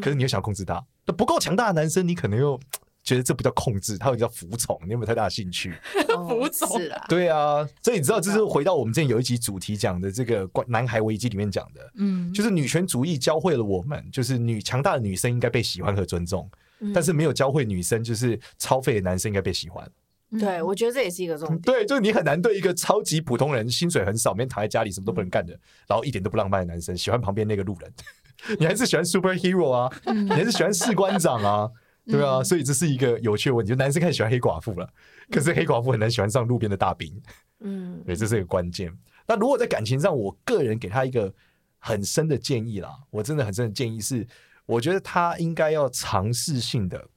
[0.00, 0.84] 可是你又想控制他。
[1.04, 2.60] 那不够强大的男生，你可能又。
[3.02, 4.78] 觉得这不叫控制，它会叫服从。
[4.84, 5.74] 你有没有太大的兴趣？
[6.28, 7.66] 服从是啊，对啊。
[7.82, 16.48] 所以你知道，这是回到我们之前有一集主题讲的这个关男孩危机里面讲的，嗯，就是女权主义教会了我们，就是女强大的女生应该被喜欢和尊重，
[16.94, 19.90] 但是没有教会女生，就是超废的男生应该被喜欢。
[20.38, 21.60] 对，我觉得这也是一个重点。
[21.62, 25.58] 对，就是你很难对一个超级普通人，薪水很少，每天躺在家里什么都不能干的，
[25.88, 27.92] 然后一点都不浪漫的男生，喜欢旁边那个路人，
[28.60, 31.68] 你还是喜欢 superhero 啊，你还是喜欢士官长啊。
[32.06, 34.88] 对啊，所以这是一个有趣的问题，就男生开始喜欢黑寡妇了，
[35.30, 37.22] 可是黑寡妇很难喜欢上路边的大兵，
[37.60, 38.92] 嗯， 对，这是一个关键。
[39.26, 41.32] 那如果在感情上，我个人给他一个
[41.78, 44.26] 很深的建议啦，我真的很深的建议是，
[44.66, 47.08] 我觉得他应该要尝试性的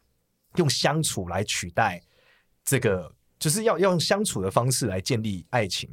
[0.58, 2.02] 用相处来取代
[2.64, 5.90] 这个，就是要要用相处的方式来建立爱情，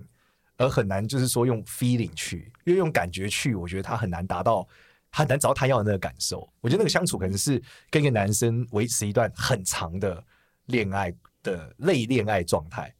[0.59, 4.69] 而很难就是说用 feeling 去，因为用感觉去，我觉得他很难达到，
[5.11, 6.49] 很难找到他要的那个感受。
[6.61, 10.23] 我觉得那个相处可能是跟一个男生维持一段很长的
[10.67, 12.95] 恋爱的类恋爱状态，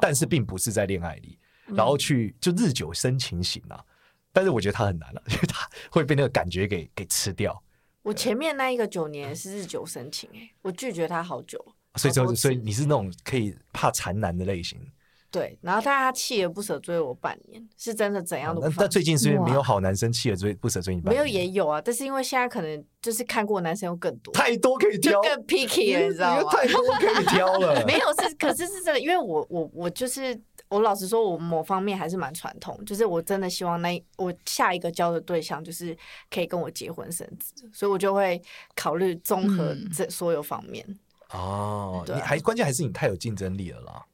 [0.00, 3.84] 但是并不是在恋爱里，然后去就日久生情型啊。
[4.32, 7.62] 但是我觉得他很难了， 因为他会被那个感觉给给吃掉。
[8.02, 11.62] 我前面那一个九年是日久生情，哎，我拒绝他好久，
[11.96, 14.80] 所以就所以你是那种可以怕缠男的类型。
[15.30, 18.76] 对，然后但是他锲而不舍追我半年，是真的怎样都不放。
[18.78, 21.22] 但最近是因为没有好男生锲而追不舍追你半年？
[21.22, 26.50] 没有也有啊，但是因为现在可能就是看过男生又更多，太多可以挑，更 picky 了，你知道吗？
[26.50, 27.82] 太多可以挑了。
[27.86, 30.36] 没有是，可是是真的，因为我我我就是
[30.68, 35.96] 我老实说，我某方面还是蛮传统，就是我真的希望那我下一个交的对象就是
[36.28, 38.42] 可以跟我结婚生子，所以我就会
[38.74, 40.84] 考虑综合这所有方面。
[41.32, 44.04] 嗯、哦，对你还关键还是你太有竞争力了啦。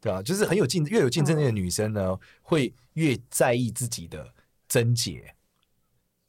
[0.00, 4.32] 对啊，就是很有竞，越有竞争力的女生呢，嗯、会越在意自己的
[4.68, 5.34] 贞洁，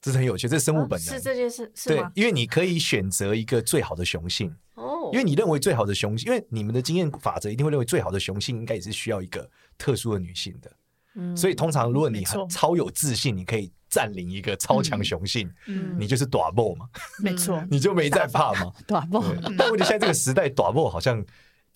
[0.02, 1.14] 这是很有趣，这是生物本能。
[1.14, 4.56] 啊、是这件事，是对，因为你可以选择一个最好的雄性。
[4.76, 10.72] 哦，因为你认为最好的雄性，因为你们的经验法则一定会认为最好的雄性应该也是需要一个特殊的女性的，
[11.16, 16.88] 嗯，所以通常如果你很超有自信，你可以占领一个超强雄性，嗯，你就是大某嘛，
[17.22, 19.22] 没错， 你就没在怕嘛， 大某。
[19.58, 21.24] 但问题现在这个时代，大某好像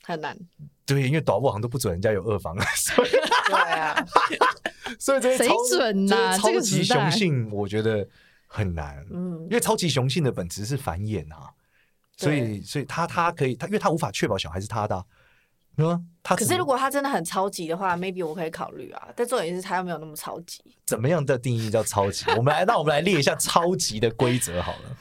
[0.01, 0.37] 很难。
[0.85, 4.05] 对，因为导播好像都不准人家有二房，所以对啊，
[4.99, 6.37] 所以这些谁准呐、啊？
[6.37, 8.07] 超级雄性我觉得
[8.47, 11.49] 很难，嗯，因为超级雄性的本质是繁衍啊，
[12.17, 15.03] 所以所以他他可以他，因为他无法确保小孩是他的、啊，
[15.77, 20.61] 嗯，他可是如果他真的很超级的话，maybe 我可以考虑啊，但重点是他又没有那么超级。
[20.85, 22.25] 怎么样的定义叫超级？
[22.31, 24.97] 我们来，那我们来列一下超级的规则好了。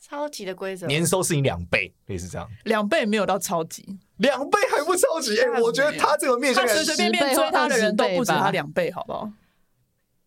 [0.00, 2.50] 超级的规则，年收是你两倍，类似这样。
[2.64, 5.38] 两倍没有到超级，两倍还不超级？
[5.38, 9.30] 哎、欸，我觉得他这个面向，他随随便便追他的人都不止他两倍，好不好？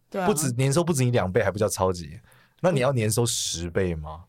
[0.10, 2.19] 对啊，不止年收不止你两倍，还不叫超级？
[2.62, 4.25] 那你要年收十倍吗？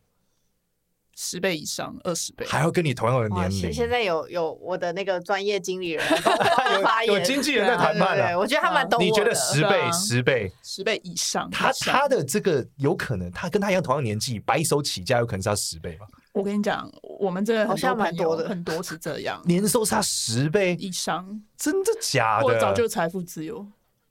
[1.17, 3.73] 十倍以上，二十倍，还要跟你同样的年龄。
[3.73, 6.05] 现在有有我的那个专业经理人
[7.07, 8.37] 有，有经纪人在谈判了。
[8.37, 9.05] 我觉得他蛮懂我。
[9.05, 11.49] 你觉得十倍、十倍、十倍以上？
[11.51, 16.07] 他他的这个有可能，他跟他一样同样年纪，白手起家，有可能是他十倍吧？
[16.35, 22.47] 我跟你讲，我们这好像蛮多的，很多是这样， 年收差十倍以上， 真的假的？
[22.47, 23.65] 我早就财富自由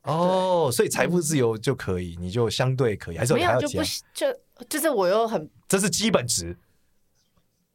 [0.03, 3.83] 哦，所以财富自由就可以，你就相对可以，还是没有就不？
[4.13, 6.57] 就就是我又很，这是基本值。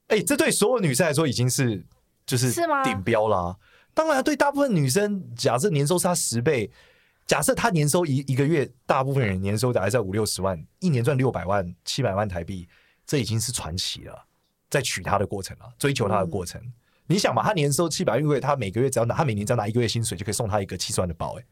[0.06, 1.84] 哎、欸，这对所有女生来说已经是
[2.24, 2.50] 就是
[2.82, 3.56] 顶标啦、啊。
[3.92, 6.70] 当然，对大部分女生，假设年收差十倍，
[7.26, 12.66] 假设她年收一一个月，大部分人年收大概在五六十万，一年赚六百万、七百万台币，
[13.06, 14.24] 这已经是传奇了。
[14.70, 16.72] 在娶她的过程啊，追求她的过程，嗯、
[17.06, 21.40] 你想嘛，她年收七百万，因为她每个月只要拿，她每年只要拿一个月薪水，就可以送她一个七十万的包、欸。
[21.40, 21.44] 哎，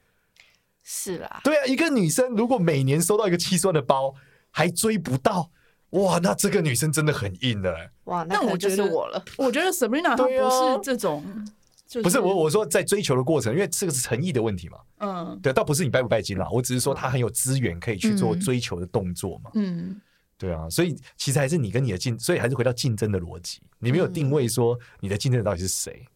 [0.82, 4.14] 是啦，对啊，一个女生如果每年收到一个七十万的包，
[4.50, 5.50] 还追不到。
[5.90, 7.90] 哇，那这个女生真的很硬的、欸。
[8.04, 9.24] 哇，那我觉得我了。
[9.38, 14.78] 我觉得 Sabrina 她不是这种，啊、不是我我说在追求的过程，因为这个是诚意的问题嘛。
[14.98, 19.50] 嗯，对，倒不是你拜不拜金啦，我只是说她很有资源可以去做追求的动作嘛。
[19.54, 19.98] 嗯，
[20.38, 26.06] 对啊，所以其实还是你跟你的竞，所以还是回到竞争的逻辑，你没有定位说你的竞争者到底是谁。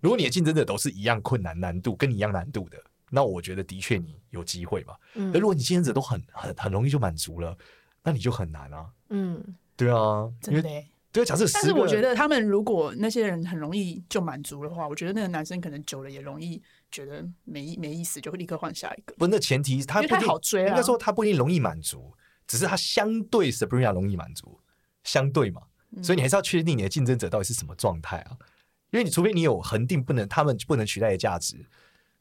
[0.00, 2.78] 如果你的竞争者都是一样困难难度跟你一样难度的，
[3.10, 4.94] 那我觉得的确你有机会嘛。
[5.14, 7.56] 嗯，那如果你竞争者都很很很容易就满足了。
[8.04, 9.42] 那你就很难啊，嗯，
[9.76, 10.62] 对啊，真的，
[11.12, 11.26] 对啊。
[11.26, 19.14] 假设，但是我觉得他们如果那些人很容易就满足的话，我觉得那个男生可能久了也容易觉得没没意思，就会立刻换下一个。
[19.18, 20.68] 不，那前提他不太好追啊。
[20.70, 22.14] 应该说他不一定容易满足，
[22.48, 24.58] 只是它相对 Sabrina 容易满足，
[25.04, 25.62] 相对嘛。
[26.02, 28.36] 所以你还是要确定你的竞争者到底是什么状态啊？
[28.90, 31.64] 因为你除非你有恒定不能他们不能取代的价值，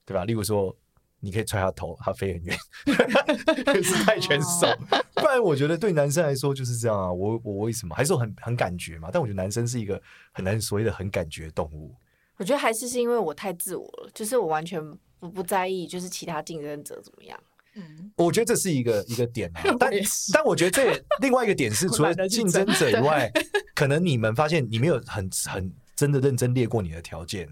[0.05, 0.23] 对吧？
[0.25, 0.77] 例如说。
[1.19, 2.55] 你可以踹他头，他飞很远，
[3.83, 4.67] 是泰拳手。
[5.15, 7.11] 不然我觉得对男生来说就是这样啊。
[7.11, 9.09] 我我为什么还是很很感觉嘛？
[9.11, 9.99] 但我觉得男生是一个
[10.31, 11.95] 很难所谓的很感觉动物。
[12.35, 14.79] 我觉得还是是因为我太自我了，就是我完全
[15.17, 17.37] 不不在意，就是其他竞争者怎么样。
[17.77, 19.61] 嗯，我觉得这是一个一个点啊。
[19.79, 19.91] 但
[20.33, 23.31] 但我觉得这另外一个点是， 除了竞争者以外，
[23.73, 27.47] 可能你们发现你没有很很真的认真列过你的条件。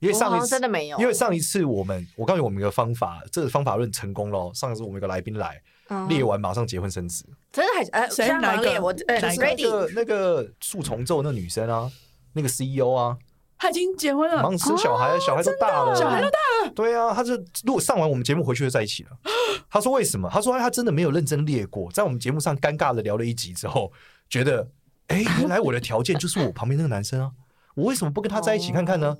[0.00, 4.54] 因为上一次真的没有，因为上一次我们我告诉你我们一个方法，这个方法论成功了。
[4.54, 5.60] 上一次我们一个来宾来
[6.08, 7.24] 列完，马上结婚生子。
[7.50, 8.78] 真的还呃，谁来列？
[8.78, 11.90] 我呃，就是那个那个树丛咒那女生啊，
[12.32, 13.18] 那个 CEO 啊，
[13.58, 16.72] 她已经结婚了，忙生小孩，小孩都大了，小孩都大了。
[16.74, 19.10] 对啊，他就如果上完我们节目回去就在一起了。
[19.68, 20.30] 他说为什么？
[20.32, 23.92] 他说他真的没有认真列过，在我们节目上尴尬的聊了一集之后，
[24.28, 24.70] 觉得
[25.08, 27.32] 哎，原来我的条件就是我旁边那个男生啊，
[27.74, 29.16] 我为什么不跟他在一起看看呢？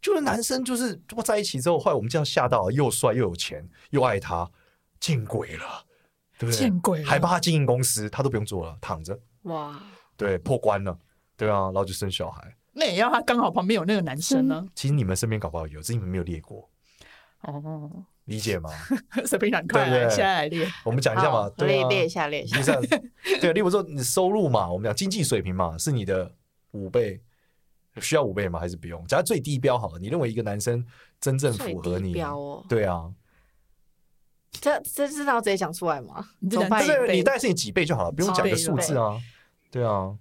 [0.00, 4.48] 就是男生就是我在一起之后，后来我们这样吓到，又帅又有钱又爱他，
[5.00, 5.84] 见鬼了，
[6.38, 6.58] 对不对？
[6.58, 9.18] 见鬼了，还帮他经营公司，他都不用做了，躺着。
[9.42, 9.80] 哇，
[10.16, 10.96] 对，破关了，
[11.36, 12.54] 对啊，然后就生小孩。
[12.78, 14.66] 那也要他刚好旁边有那个男生呢。
[14.74, 16.68] 其实你们身边搞不好有，只是你们没有列过。
[17.42, 17.90] 哦，
[18.24, 18.70] 理解吗？
[19.26, 20.66] 随便两块，现在来列。
[20.84, 22.78] 我们讲一下嘛，列列一下，列一下。
[23.40, 26.34] 对，例如说你收入嘛，我们讲经济水平嘛，是你的
[26.70, 27.20] 五倍。
[28.00, 28.60] 需要五倍吗？
[28.60, 29.04] 还是不用？
[29.08, 30.86] 假如最低标好了，你认为一个男生
[31.20, 32.12] 真正符合你？
[32.12, 33.12] 标哦，对啊，
[34.60, 36.28] 这这是要直接讲出来吗？
[36.38, 39.20] 你对对，你大概是你几倍就好了，不用讲个数字啊。
[39.72, 40.16] 对啊，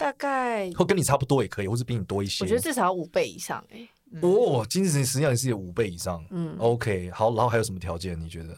[0.00, 2.42] 大概或跟你差不多也可以，或是比你多一些。
[2.42, 3.86] 我觉得至少要五倍以上哎。
[4.22, 6.24] 哦，精神实际上也是有五倍以上。
[6.30, 8.18] 嗯，OK，好，然后还有什么条件？
[8.18, 8.56] 你觉得？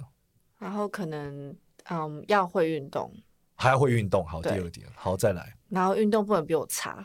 [0.58, 1.52] 然后可能
[1.90, 3.12] 嗯要会运动，
[3.56, 4.24] 还要会运动。
[4.24, 5.52] 好，第二点，好再来。
[5.68, 7.04] 然后运动不能比我差。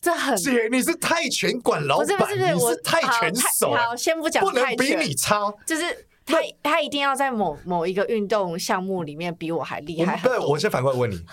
[0.00, 3.72] 这很姐，你是泰拳馆老板，你是泰拳手。
[3.72, 5.52] 好，先不讲，不能比你差。
[5.64, 10.20] 就是他，他一定要在某某一个运动项目里面比我还厉害。
[10.24, 11.24] 对，我先反过来问你。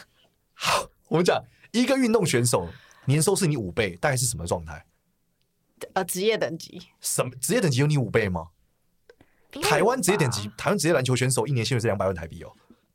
[0.53, 2.69] 好，我们讲一个运动选手
[3.03, 4.85] 年收是你五倍，大概是什么状态？
[5.93, 6.81] 呃，职业等级。
[7.01, 8.47] 什么职业等级有你五倍吗？
[9.61, 12.51] 台湾职业等级，台湾职业篮球选手一年薪水是两百万台币哦。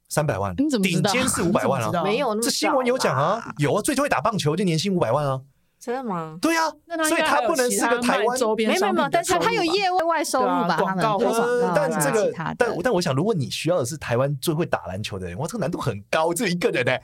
[0.09, 0.87] 三百万，你怎么？
[0.87, 5.43] 顶尖是 五百万啊，没有这新闻有讲啊，有啊，最多会打棒球就年薪五百万啊，
[5.79, 6.39] 真的吗？
[6.41, 6.71] 对啊，
[7.07, 10.79] 所以他不能是个台湾周边，没有没有，但是他有业外收入吧？
[10.79, 16.97] 广告或者但这个，但但我想，如果你需要的是台湾最会打篮球的人，哇，这个难度很高，只有一个人呢。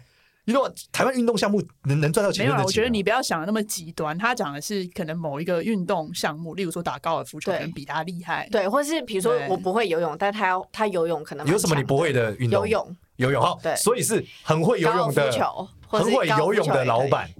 [0.44, 2.44] 你说台湾运动项目能能赚到钱？
[2.44, 4.16] 没有，我觉得你不要想的那么极端。
[4.18, 8.48] 他讲的是可能某一个运动项目，例如说打高尔夫球，可能比他厉害。
[8.50, 12.60] 对，或是比如说我不会游泳，但他要他游泳可能有什么你不会的运动？
[12.60, 17.30] 游泳，游泳好，对，所以是很会游泳的，球很会游泳的老板。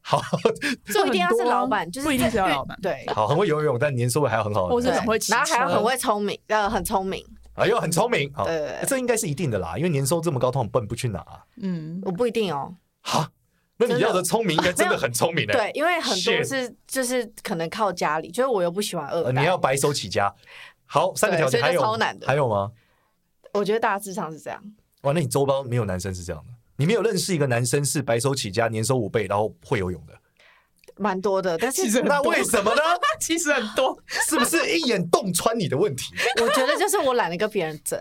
[0.00, 0.22] 好，
[0.90, 2.78] 这一定要是老板，就是不一定是要老板。
[2.80, 7.22] 对，好，很会游泳，但年收入还要很好，或是很会，然后还要很会聪明，呃，很聪明。
[7.58, 8.46] 哎呦，很聪明，好，
[8.86, 11.24] 这应该是一定的啦，因为年收这么高，他很笨，不去拿。
[11.56, 12.74] 嗯，我不一定哦。
[13.02, 13.30] 哈，
[13.76, 15.52] 那你要的聪明应该真的很聪明的。
[15.52, 19.42] 对，因为很多是就是可能靠家里，就是我又不喜欢二代。
[19.42, 20.32] 你要白手起家。
[20.86, 21.82] 好，三个条件还有
[22.26, 22.72] 还有吗？
[23.52, 24.62] 我觉得大致上是这样。
[25.02, 26.52] 哇，那你周包没有男生是这样的？
[26.76, 30.17] 你没有认识一个男生是白手起家，年收五倍，然后会游泳的？
[30.98, 32.82] 蛮多的，但是那为什么呢？
[33.20, 36.14] 其实很多，是不是一眼洞穿你的问题？
[36.42, 37.98] 我觉得就是我懒得跟别人争。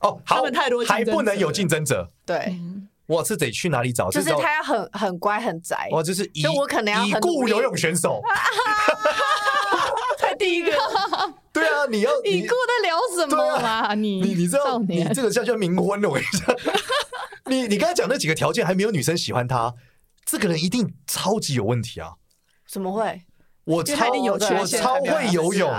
[0.00, 2.10] 哦，他们太多，还不能有竞争者。
[2.26, 2.56] 对。
[3.06, 4.08] 我是得去哪里找？
[4.10, 5.88] 就是他要很很乖很宅。
[5.90, 8.22] 我就是以我可能要已故游泳选手。
[10.18, 10.72] 才第一个。
[11.52, 13.94] 对啊，你要已故在聊什么啊？
[13.94, 16.56] 你你你知道你这个叫叫冥婚了，我跟你讲。
[17.44, 19.74] 你你刚才讲那几个条件还没有女生喜欢他，
[20.24, 22.14] 这个人一定超级有问题啊！
[22.66, 23.22] 怎么会？
[23.64, 25.72] 我超我超会游泳，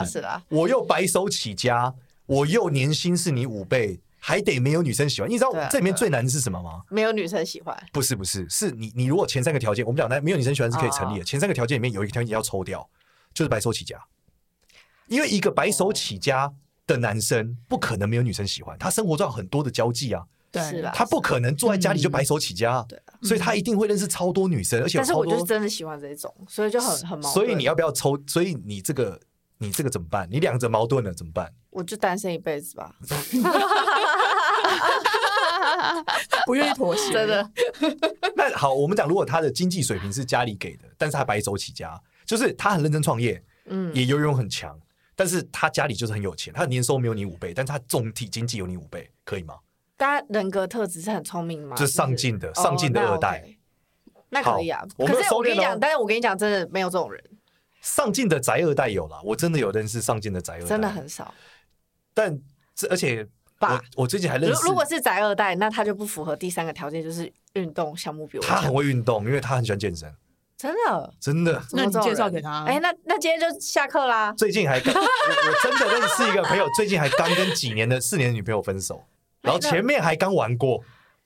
[0.50, 1.94] 我又白手起家，
[2.26, 4.02] 我又年薪是你五倍。
[4.18, 6.82] 还得没有女生喜欢，你知道这里面最难的是什么吗？
[6.90, 11.24] 没有女生喜欢，不是不是，是你你如果前三个条件，我们讲那没有女生喜欢是可以成立的。
[11.24, 12.90] 前三个条件里面有一个条件要抽掉，
[13.36, 14.04] 就是白手起家，
[15.06, 16.52] 因为一个白手起家
[16.88, 20.24] 的男生不可能没有女生喜欢，他生活中有很多的交际啊，
[20.62, 27.34] 对，他不可能坐在家里就白手起家，对，所以他一定会认识超多女生，而且但是我就是真的喜欢这种，所以就很很矛盾。
[27.34, 28.18] 所以你要不要抽？
[28.28, 29.20] 所以你这个
[29.58, 30.28] 你这个怎么办？
[30.32, 31.52] 你两者矛盾了怎么办？
[31.70, 32.96] 我就单身一辈子吧。
[36.46, 37.52] 不愿意妥协，真的。
[38.36, 44.80] 那好，我们讲，如果他的经济水平是家里给的，但是他白手起家，就是他很认真创业，嗯，也游泳很强，
[45.16, 49.56] 但是他家里就是很有钱，他的年收没有你五倍，但是他总体经济有你五倍，可以吗？
[49.98, 51.76] 他人格特质是很聪明吗？
[51.76, 53.44] 就是上进的，上进的二代，
[54.30, 54.86] 那可以啊。
[54.98, 57.24] 可是我跟你讲，但是我跟你讲，真的没有这种人。
[57.82, 61.34] 上进的宅二代有啦，我真的有认识上进的宅二代，真的很少。
[62.14, 62.40] 但
[62.76, 63.28] 这而且。
[63.58, 68.44] 我我最近还认识，如果是宅二代，那他就不符合第三个条件，就是运动项目比我。
[68.44, 70.14] 他很会运动，因为他很喜欢健身。
[70.56, 71.64] 真的，真的。
[71.72, 72.64] 那你介绍给他。
[72.66, 74.32] 哎，那那今天就下课啦。
[74.34, 74.84] 最近还， 我
[75.64, 79.02] 真的认识一个朋友，最近还刚跟几年的四年的女朋友分手，
[79.46, 80.84] 然后前面还刚玩过，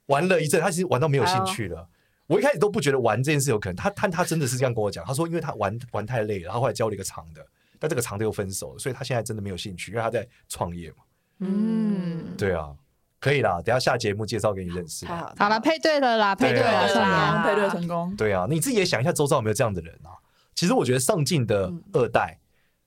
[0.07, 1.87] 玩了一阵，他其实玩到没有兴趣了。
[2.27, 7.43] 我一开始都不觉得玩这件事有可能，他他他真的是这样跟我讲，他说因为他玩玩太累了，然后后来交了一个长的，
[7.79, 10.97] 但这个长的又分手了，所以他现在真的没有兴趣，因为他在创业嘛。
[11.39, 12.75] 嗯，对啊。
[13.21, 15.05] 可以啦，等下下节目介绍给你认识。
[15.05, 18.15] 好了，配对了啦，配对了，成功，配对成功。
[18.15, 20.15] 对啊，你自己也想一下，周遭有没有这样的人啊？
[20.55, 22.39] 其实我觉得上进的二代，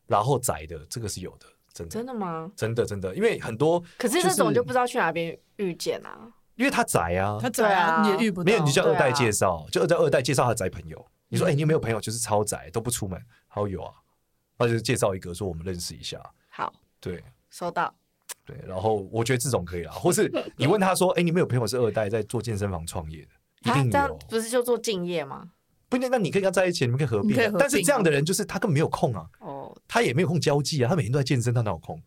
[0.07, 1.92] 然后宅的这个是有的，真的。
[1.92, 2.50] 真的吗？
[2.56, 3.82] 真的真的，因为很多。
[3.98, 6.30] 可是这种就不知道去哪边遇见啊。
[6.54, 8.44] 因为他宅啊，他宅啊，你也遇不到。
[8.44, 11.04] 没有，你就叫二代介绍，就二代二代介绍他宅朋友。
[11.28, 13.18] 你说，哎、欸，你有没有朋友就是超宅都不出门？
[13.48, 13.94] 他说有啊，
[14.58, 16.20] 那就介绍一个说我们认识一下。
[16.50, 16.70] 好，
[17.00, 17.92] 对，收到。
[18.44, 23.70] 对，然后我觉得这种可以啦，或是你问他说，哎、欸，你们有朋友是二代在做健身房创业的？
[23.70, 25.50] 一定有，啊、这样不是就做敬业吗？
[25.93, 27.53] 不，那那你可以跟他在一起，你们可以合并、啊。
[27.59, 32.01] 但是这样的人就是他根本没有空啊，哦，他也没有空交际啊，他每天都在健身，他哪有空？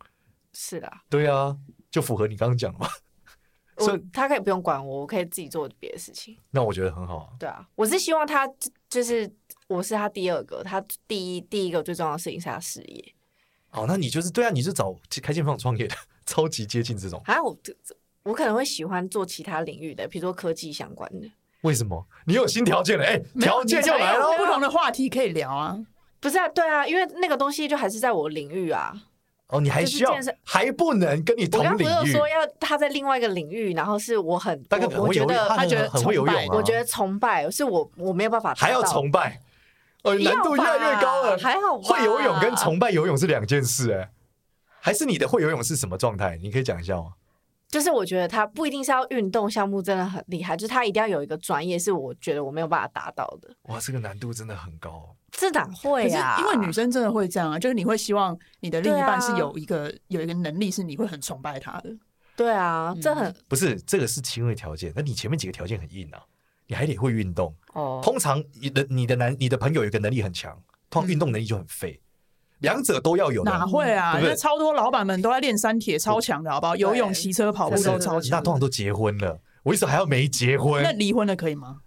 [0.53, 1.55] 是的，对啊，
[1.91, 2.87] 就符合你刚刚讲的嘛。
[3.77, 6.37] 所以他可以不用管我，我可以自己做别的事情。
[6.49, 7.29] 那我觉得很好啊。
[7.37, 8.49] 对啊，我是希望他
[8.89, 9.29] 就是
[9.67, 13.13] 我是他第二个，他第一第一个最重要的事情是他事业。
[13.71, 17.21] 哦，那你就是对啊，你是找开健身房创业的， 超级接近这种。
[17.25, 17.57] 啊，我
[18.23, 21.29] 我可能会喜欢做其他领域的，比如说科技相关的。
[21.65, 22.05] 为什么？
[22.25, 23.03] 你有新条件了？
[23.03, 25.77] 哎、欸，条件就来了，不同的话题可以聊啊。
[26.19, 28.93] 不是啊，对啊，因为那个东西就还是在我领域啊。
[29.47, 30.11] 哦，你还需要
[30.43, 31.83] 还不能跟你同领域。
[31.83, 39.39] 我刚不是说要他在另外一个领域，然后是我很，我我觉得他觉得很会游泳，我觉得崇拜是我我没有办法，还要崇拜，
[40.01, 41.37] 呃，难度越来越高了。
[41.37, 44.09] 还好，会游泳跟崇拜游泳是两件事，哎，
[44.79, 46.39] 还是你的会游泳是什么状态？
[46.41, 47.13] 你可以讲一下吗？
[47.69, 53.53] 就是我觉得他不一定是要运动项目真的很厉害，就是他一定要有一个专业，是我觉得我没有办法达到的。
[53.63, 55.15] 哇，这个难度真的很高。
[55.31, 56.37] 这哪会啊？
[56.39, 61.93] 因为女生真的会这样啊，就是你会希望你的另一半是有一个、啊、有一个能力，是你会很崇拜他的。
[62.37, 66.21] 对啊，嗯、这很不是这个是轻微条件，那你前面几个条件很硬啊，
[66.67, 67.53] 你还得会运动。
[67.73, 70.57] 哦，通常你的你的男你的朋友有一个能力很强，
[70.89, 71.99] 通常运动能力就很废。
[71.99, 72.04] 嗯
[72.59, 74.19] 两者都要有，哪会啊？
[74.19, 76.75] 因为超多老板们都在练三铁，超强的，好不好？
[76.75, 78.29] 游泳、骑车、跑步都超强。
[78.31, 80.81] 那通常都结婚了，我意思还要没结婚？
[80.81, 81.79] 那离婚的可以吗？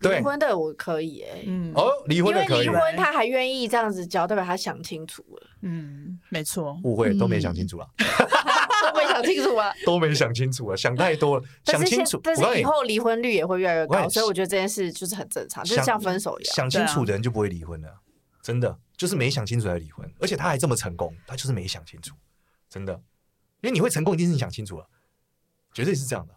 [0.00, 1.42] 对，离婚的我可以哎。
[1.46, 2.66] 嗯，哦，离婚的可以。
[2.66, 5.46] 因为离婚他还愿意这样子交，代表他想清楚了。
[5.60, 6.76] 嗯，没错。
[6.82, 11.44] 误会 都没想清楚了，都没想清楚啊，都没想清楚啊，想太多了。
[11.64, 16.56] 想清楚，但是以后离婚率也会越来越高，所以我觉得这件事就是很正常，就是像分手一样。
[16.56, 17.88] 想清楚的人就不会离婚了，
[18.42, 18.76] 真的。
[19.02, 22.14] 就是没想清楚才离婚，而且他还这么成功，他就是没想清楚，
[22.68, 22.92] 真的。
[23.60, 24.88] 因为你会成功，一定是你想清楚了，
[25.74, 26.32] 绝对是这样的。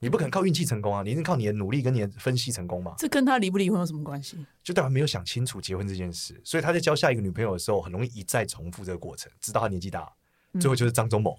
[0.00, 2.96] 你不可能靠运气成功啊，你一定靠你的努力跟你的分析成功嘛。
[2.98, 4.44] 这跟他离不离婚有什么关系？
[4.64, 10.12] 就代表没有想清楚结婚这件事，所以他在交下一个女朋友的时候，很容易一再重复这个过程，直到他年纪大，
[10.58, 11.38] 最后就是张忠谋。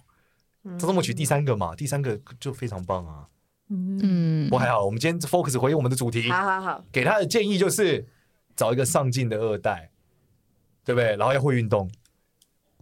[0.64, 3.28] 张忠谋娶第三个嘛，第三个就非常棒啊。
[3.68, 6.32] 嗯，不过还好，我们今天 focus 回应我们的主题。
[6.32, 8.08] 好好好，给他的建议就是
[8.56, 9.90] 找一个上进的二代。
[10.86, 11.16] 对不对？
[11.16, 11.90] 然后要会运动，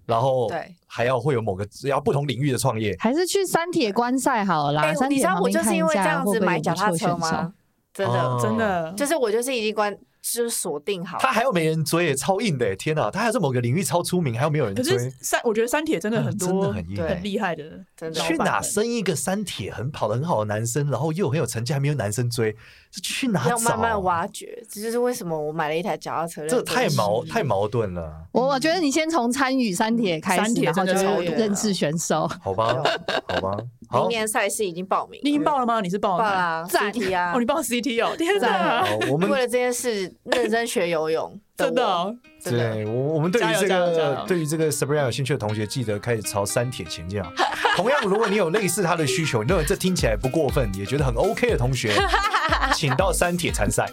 [0.06, 4.82] 然后对，还要会有某个要不同领域的创业，还是去三铁观赛好了啦。
[4.84, 7.54] 欸、你知道我就是因为这样子买脚踏车吗？
[7.93, 9.97] 真的，哦、真的，就是我就是已经关。
[10.22, 13.09] 就是锁定好，他还有没人追，超硬的，天哪！
[13.09, 14.84] 他还有在某个领域超出名，还有没有人追？
[14.84, 17.63] 可是三，我觉得三铁真的很多，真的很硬，很厉害的。
[17.97, 22.55] 真的，去哪生一个三铁很跑的很好的男生，然后又很有成绩，还没有男生追，
[22.91, 23.49] 这去哪找？
[23.49, 26.47] 要慢慢挖掘，这就是为什么我买了一台脚踏车。
[26.47, 28.24] 这太矛太矛盾了。
[28.32, 32.30] 我我觉得你先从参与三铁开始，然后就认识选手。
[32.41, 32.84] 好吧，
[33.28, 33.57] 好吧。
[33.92, 35.82] 明年赛事已经报名，你已经报了吗？
[35.82, 37.34] 你是报了 CT 啊？
[37.36, 38.86] 哦，你报 CT 哦，天哪！
[39.10, 42.16] 我们为了这件事认真学游泳， 真的。
[42.44, 47.32] 对，我我们对于这个对于这个 Sabrina 有兴趣的同学，记得开始朝三铁前进啊。
[47.78, 51.94] 同样，如果你有类似他的需求，你认为这听起来不过分，也觉得很 OK 的同学，
[52.76, 53.88] 请到三铁参赛。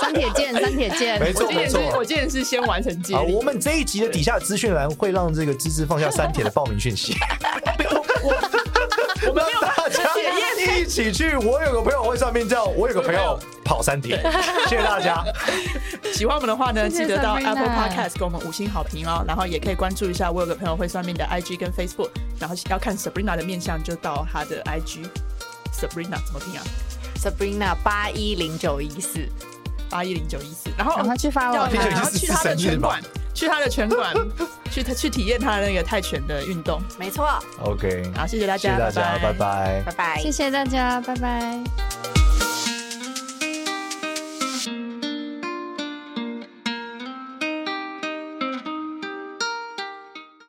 [0.00, 1.20] 三铁见，三铁见。
[1.20, 3.34] 没错没错，我今天是先完成接力。
[3.34, 7.14] 我们这一集的底下资讯栏会让这个芝芝放下三铁的报名讯息。
[8.22, 8.32] 我
[9.32, 10.04] 们大家
[10.76, 11.36] 一起去。
[11.36, 14.20] 我有个朋友会算命，叫我有个朋友跑三铁。
[14.68, 15.24] 谢谢大家。
[16.12, 19.24] 喜欢我们的话呢，记得到 Apple Podcast 给我们五星好评哦。
[19.26, 22.10] 然后也可以关注一下我有个朋友会算命的 IG 跟 Facebook。
[22.38, 25.06] 然后要看 Sabrina 的面相，就到她的 IG。
[25.72, 26.64] Sabrina 怎么拼啊
[27.22, 29.20] ？Sabrina 八一零九一四
[29.90, 30.70] 八一零九一四。
[30.76, 33.00] 然后他去发我，然后去他的拳馆，
[33.38, 34.12] 去他的拳馆。
[34.70, 37.26] 去去体验他的那个泰拳的运动，没错。
[37.64, 42.17] OK，好，谢谢大家，谢谢大家，拜拜，拜拜，谢谢大家，拜拜。